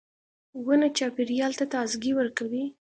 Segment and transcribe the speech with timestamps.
[0.65, 2.65] •ونه چاپېریال ته تازهګۍ ورکوي.